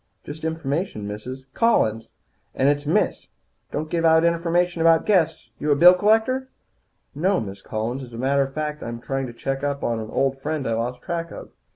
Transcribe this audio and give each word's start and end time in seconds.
"Just 0.23 0.43
information, 0.43 1.07
Mrs." 1.07 1.45
"Collins, 1.53 2.09
and 2.55 2.67
it's 2.67 2.87
Miss. 2.87 3.27
Don't 3.71 3.87
give 3.91 4.03
out 4.03 4.23
information 4.23 4.81
about 4.81 5.05
guests. 5.05 5.51
You 5.59 5.69
a 5.69 5.75
bill 5.75 5.93
collector?" 5.93 6.49
"No, 7.13 7.39
Miss 7.39 7.61
Collins. 7.61 8.01
As 8.01 8.11
a 8.15 8.17
matter 8.17 8.41
of 8.41 8.51
fact, 8.51 8.81
I'm 8.81 8.99
trying 8.99 9.27
to 9.27 9.33
check 9.33 9.63
up 9.63 9.83
on 9.83 9.99
an 9.99 10.09
old 10.09 10.41
friend 10.41 10.65
I 10.67 10.73
lost 10.73 11.03
track 11.03 11.29
of. 11.29 11.51